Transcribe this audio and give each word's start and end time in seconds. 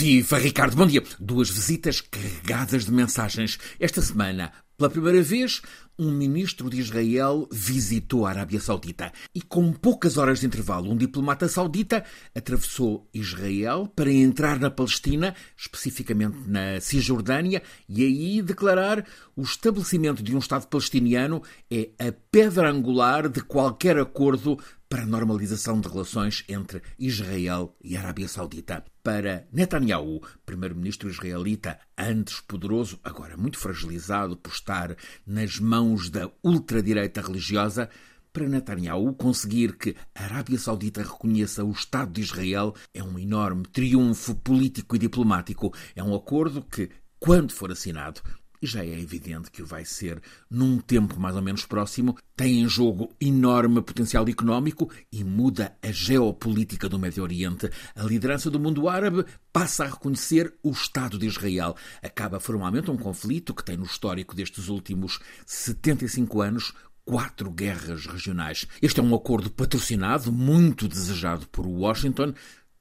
Viva 0.00 0.38
Ricardo, 0.38 0.76
bom 0.76 0.86
dia. 0.86 1.02
Duas 1.18 1.50
visitas 1.50 2.00
carregadas 2.00 2.86
de 2.86 2.90
mensagens. 2.90 3.58
Esta 3.78 4.00
semana, 4.00 4.50
pela 4.80 4.88
primeira 4.88 5.22
vez, 5.22 5.60
um 5.98 6.10
ministro 6.10 6.70
de 6.70 6.80
Israel 6.80 7.46
visitou 7.52 8.24
a 8.24 8.30
Arábia 8.30 8.58
Saudita 8.58 9.12
e, 9.34 9.42
com 9.42 9.70
poucas 9.74 10.16
horas 10.16 10.40
de 10.40 10.46
intervalo, 10.46 10.90
um 10.90 10.96
diplomata 10.96 11.46
saudita 11.48 12.02
atravessou 12.34 13.06
Israel 13.12 13.92
para 13.94 14.10
entrar 14.10 14.58
na 14.58 14.70
Palestina, 14.70 15.34
especificamente 15.54 16.38
na 16.46 16.80
Cisjordânia, 16.80 17.62
e 17.86 18.02
aí 18.02 18.40
declarar 18.40 19.04
o 19.36 19.42
estabelecimento 19.42 20.22
de 20.22 20.34
um 20.34 20.38
Estado 20.38 20.66
palestiniano 20.66 21.42
é 21.70 21.90
a 21.98 22.10
pedra 22.30 22.70
angular 22.70 23.28
de 23.28 23.42
qualquer 23.42 23.98
acordo 23.98 24.58
para 24.90 25.04
a 25.04 25.06
normalização 25.06 25.80
de 25.80 25.88
relações 25.88 26.42
entre 26.48 26.82
Israel 26.98 27.76
e 27.80 27.96
Arábia 27.96 28.26
Saudita. 28.26 28.84
Para 29.04 29.46
Netanyahu, 29.52 30.20
primeiro-ministro 30.44 31.08
israelita, 31.08 31.78
antes 31.96 32.40
poderoso, 32.40 32.98
agora 33.04 33.36
muito 33.36 33.56
fragilizado 33.56 34.36
por 34.36 34.50
estar 34.70 34.96
nas 35.26 35.58
mãos 35.58 36.08
da 36.08 36.30
ultradireita 36.42 37.20
religiosa, 37.20 37.90
para 38.32 38.48
Netanyahu, 38.48 39.12
conseguir 39.14 39.76
que 39.76 39.96
a 40.14 40.22
Arábia 40.22 40.56
Saudita 40.56 41.02
reconheça 41.02 41.64
o 41.64 41.72
Estado 41.72 42.12
de 42.12 42.20
Israel 42.20 42.72
é 42.94 43.02
um 43.02 43.18
enorme 43.18 43.64
triunfo 43.64 44.36
político 44.36 44.94
e 44.94 45.00
diplomático. 45.00 45.74
É 45.96 46.02
um 46.02 46.14
acordo 46.14 46.62
que, 46.62 46.90
quando 47.18 47.52
for 47.52 47.72
assinado, 47.72 48.22
já 48.62 48.84
é 48.84 49.00
evidente 49.00 49.50
que 49.50 49.62
o 49.62 49.66
vai 49.66 49.84
ser 49.84 50.20
num 50.50 50.78
tempo 50.78 51.18
mais 51.18 51.36
ou 51.36 51.42
menos 51.42 51.64
próximo, 51.64 52.16
tem 52.36 52.60
em 52.60 52.68
jogo 52.68 53.14
enorme 53.20 53.82
potencial 53.82 54.28
económico 54.28 54.90
e 55.10 55.24
muda 55.24 55.76
a 55.82 55.90
geopolítica 55.90 56.88
do 56.88 56.98
Médio 56.98 57.22
Oriente. 57.22 57.70
A 57.94 58.02
liderança 58.02 58.50
do 58.50 58.60
mundo 58.60 58.88
árabe 58.88 59.24
passa 59.52 59.84
a 59.84 59.88
reconhecer 59.88 60.54
o 60.62 60.70
Estado 60.70 61.18
de 61.18 61.26
Israel. 61.26 61.74
Acaba 62.02 62.40
formalmente 62.40 62.90
um 62.90 62.96
conflito 62.96 63.54
que 63.54 63.64
tem 63.64 63.76
no 63.76 63.84
histórico 63.84 64.34
destes 64.34 64.68
últimos 64.68 65.18
75 65.46 66.40
anos 66.40 66.72
quatro 67.04 67.50
guerras 67.50 68.06
regionais. 68.06 68.68
Este 68.80 69.00
é 69.00 69.02
um 69.02 69.14
acordo 69.14 69.50
patrocinado, 69.50 70.30
muito 70.30 70.86
desejado 70.86 71.48
por 71.48 71.66
Washington, 71.66 72.34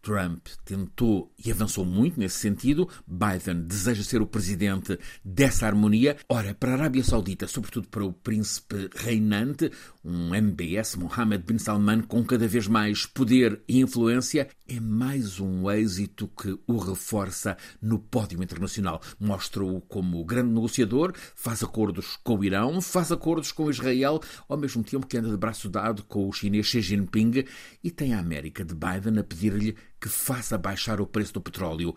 Trump 0.10 0.48
tentou 0.66 1.32
e 1.46 1.52
avançou 1.52 1.86
muito 1.86 2.20
nesse 2.20 2.40
sentido. 2.40 2.90
Biden 3.06 3.62
deseja 3.62 4.04
ser 4.04 4.24
o 4.24 4.26
presidente 4.26 4.98
dessa 5.24 5.68
harmonia. 5.68 6.18
Ora, 6.28 6.56
para 6.56 6.72
a 6.72 6.74
Arábia 6.74 7.04
Saudita, 7.04 7.48
sobretudo 7.48 7.88
para 7.90 8.04
o 8.04 8.12
príncipe 8.12 8.90
reinante, 8.96 9.72
um 10.04 10.34
MBS, 10.34 10.96
Mohammed 10.96 11.44
bin 11.44 11.60
Salman, 11.60 12.02
com 12.02 12.24
cada 12.24 12.48
vez 12.48 12.68
mais 12.68 13.06
poder 13.06 13.62
e 13.68 13.80
influência, 13.82 14.48
é 14.68 14.80
mais 14.80 15.40
um 15.40 15.70
êxito 15.70 16.28
que 16.28 16.58
o 16.66 16.78
reforça 16.78 17.56
no 17.80 18.00
pódio 18.00 18.42
internacional. 18.42 19.00
Mostra-o 19.20 19.80
como 19.82 20.26
grande 20.26 20.52
negociador, 20.52 21.14
faz 21.36 21.62
acordos 21.62 22.18
com 22.24 22.38
o 22.38 22.44
Irão, 22.44 22.82
faz 22.82 23.12
acordos 23.12 23.52
com 23.52 23.70
Israel, 23.70 24.20
ao 24.48 24.58
mesmo 24.58 24.84
tempo 24.84 25.06
que 25.06 25.18
anda 25.18 25.30
de 25.30 25.38
braço 25.38 25.70
dado 25.70 26.04
com 26.04 26.28
o 26.28 26.34
chinês 26.34 26.66
Xi 26.66 26.82
Jinping 26.82 27.46
e 27.84 27.92
tem 27.92 28.16
a 28.16 28.20
América 28.20 28.66
de 28.66 28.74
Biden 28.74 29.20
a 29.20 29.24
pedir-lhe 29.24 29.76
que 30.00 30.10
faça 30.10 30.58
baixar 30.58 31.02
o 31.02 31.08
preço 31.08 31.34
do 31.34 31.42
petróleo. 31.42 31.96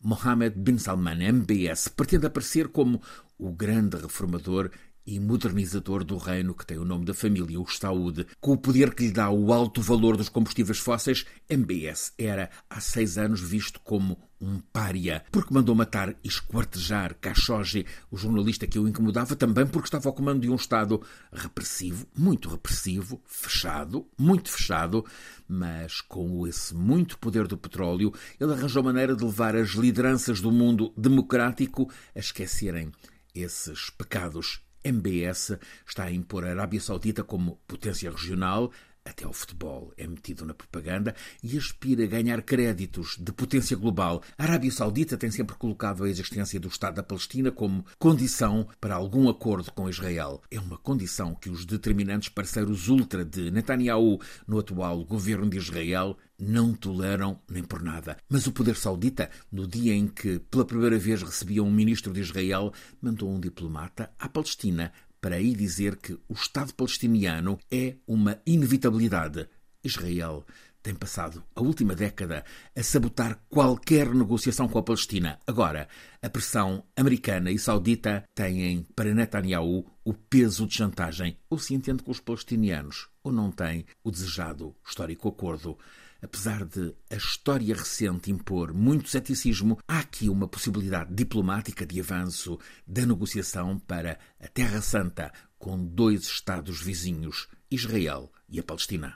Mohammed 0.00 0.58
bin 0.58 0.78
Salman, 0.78 1.22
MBS, 1.22 1.88
pretende 1.88 2.26
aparecer 2.26 2.68
como 2.68 3.00
o 3.38 3.52
grande 3.52 3.96
reformador 3.96 4.70
e 5.06 5.20
modernizador 5.20 6.04
do 6.04 6.16
reino 6.16 6.54
que 6.54 6.66
tem 6.66 6.78
o 6.78 6.84
nome 6.84 7.04
da 7.04 7.14
família, 7.14 7.60
o 7.60 7.66
Saúde. 7.66 8.26
Com 8.40 8.52
o 8.52 8.58
poder 8.58 8.94
que 8.94 9.04
lhe 9.04 9.12
dá 9.12 9.30
o 9.30 9.52
alto 9.52 9.82
valor 9.82 10.16
dos 10.16 10.28
combustíveis 10.28 10.78
fósseis, 10.78 11.24
MBS 11.48 12.12
era 12.18 12.50
há 12.68 12.80
seis 12.80 13.18
anos 13.18 13.40
visto 13.40 13.80
como 13.80 14.18
um 14.40 14.60
pária, 14.72 15.24
porque 15.32 15.54
mandou 15.54 15.74
matar 15.74 16.10
e 16.22 16.28
esquartejar 16.28 17.16
Khashoggi, 17.20 17.86
o 18.10 18.16
jornalista 18.16 18.66
que 18.66 18.78
o 18.78 18.86
incomodava, 18.86 19.34
também 19.34 19.66
porque 19.66 19.86
estava 19.86 20.08
ao 20.08 20.14
comando 20.14 20.40
de 20.40 20.50
um 20.50 20.54
Estado 20.54 21.00
repressivo, 21.32 22.06
muito 22.16 22.48
repressivo, 22.48 23.22
fechado, 23.26 24.06
muito 24.18 24.50
fechado, 24.50 25.04
mas 25.48 26.00
com 26.00 26.46
esse 26.46 26.74
muito 26.74 27.18
poder 27.18 27.46
do 27.46 27.56
petróleo, 27.56 28.12
ele 28.38 28.52
arranjou 28.52 28.82
maneira 28.82 29.16
de 29.16 29.24
levar 29.24 29.56
as 29.56 29.70
lideranças 29.70 30.40
do 30.40 30.52
mundo 30.52 30.92
democrático 30.96 31.90
a 32.14 32.18
esquecerem 32.18 32.92
esses 33.34 33.90
pecados 33.90 34.60
MBS 34.84 35.58
está 35.86 36.04
a 36.04 36.12
impor 36.12 36.44
a 36.44 36.50
Arábia 36.50 36.80
Saudita 36.80 37.24
como 37.24 37.56
potência 37.66 38.10
regional, 38.10 38.70
até 39.04 39.26
o 39.26 39.32
futebol 39.32 39.92
é 39.98 40.06
metido 40.06 40.46
na 40.46 40.54
propaganda 40.54 41.14
e 41.42 41.58
aspira 41.58 42.04
a 42.04 42.06
ganhar 42.06 42.40
créditos 42.42 43.16
de 43.20 43.30
potência 43.32 43.76
global. 43.76 44.22
A 44.38 44.44
Arábia 44.44 44.70
Saudita 44.70 45.18
tem 45.18 45.30
sempre 45.30 45.56
colocado 45.56 46.04
a 46.04 46.08
existência 46.08 46.58
do 46.58 46.68
Estado 46.68 46.94
da 46.94 47.02
Palestina 47.02 47.52
como 47.52 47.84
condição 47.98 48.66
para 48.80 48.94
algum 48.94 49.28
acordo 49.28 49.70
com 49.72 49.90
Israel. 49.90 50.40
É 50.50 50.58
uma 50.58 50.78
condição 50.78 51.34
que 51.34 51.50
os 51.50 51.66
determinantes 51.66 52.30
parceiros 52.30 52.88
ultra 52.88 53.24
de 53.24 53.50
Netanyahu 53.50 54.18
no 54.46 54.58
atual 54.58 55.04
governo 55.04 55.50
de 55.50 55.58
Israel 55.58 56.16
não 56.38 56.72
toleram 56.72 57.38
nem 57.48 57.62
por 57.62 57.82
nada. 57.82 58.16
Mas 58.28 58.46
o 58.46 58.52
poder 58.52 58.74
saudita, 58.74 59.30
no 59.52 59.66
dia 59.66 59.94
em 59.94 60.08
que 60.08 60.38
pela 60.38 60.64
primeira 60.64 60.98
vez 60.98 61.22
recebia 61.22 61.62
um 61.62 61.70
ministro 61.70 62.12
de 62.12 62.20
Israel, 62.20 62.72
mandou 63.00 63.30
um 63.30 63.38
diplomata 63.38 64.10
à 64.18 64.28
Palestina 64.28 64.92
para 65.24 65.36
aí 65.36 65.54
dizer 65.54 65.96
que 65.96 66.12
o 66.28 66.34
Estado 66.34 66.74
palestiniano 66.74 67.58
é 67.70 67.96
uma 68.06 68.38
inevitabilidade. 68.44 69.48
Israel 69.82 70.44
tem 70.82 70.94
passado 70.94 71.42
a 71.54 71.62
última 71.62 71.94
década 71.94 72.44
a 72.76 72.82
sabotar 72.82 73.42
qualquer 73.48 74.14
negociação 74.14 74.68
com 74.68 74.78
a 74.78 74.82
Palestina. 74.82 75.38
Agora, 75.46 75.88
a 76.20 76.28
pressão 76.28 76.84
americana 76.94 77.50
e 77.50 77.58
saudita 77.58 78.22
têm 78.34 78.86
para 78.94 79.14
Netanyahu 79.14 79.90
o 80.04 80.12
peso 80.12 80.66
de 80.66 80.74
chantagem. 80.74 81.38
Ou 81.48 81.58
se 81.58 81.72
entende 81.72 82.02
com 82.02 82.10
os 82.10 82.20
palestinianos, 82.20 83.08
ou 83.22 83.32
não 83.32 83.50
tem 83.50 83.86
o 84.04 84.10
desejado 84.10 84.76
histórico 84.86 85.30
acordo. 85.30 85.78
Apesar 86.24 86.64
de 86.64 86.94
a 87.10 87.16
história 87.16 87.74
recente 87.74 88.30
impor 88.30 88.72
muito 88.72 89.10
ceticismo, 89.10 89.78
há 89.86 89.98
aqui 89.98 90.30
uma 90.30 90.48
possibilidade 90.48 91.14
diplomática 91.14 91.84
de 91.84 92.00
avanço 92.00 92.58
da 92.86 93.04
negociação 93.04 93.78
para 93.78 94.18
a 94.40 94.48
Terra 94.48 94.80
Santa 94.80 95.30
com 95.58 95.84
dois 95.84 96.22
Estados 96.22 96.80
vizinhos, 96.80 97.46
Israel 97.70 98.32
e 98.48 98.58
a 98.58 98.62
Palestina. 98.62 99.12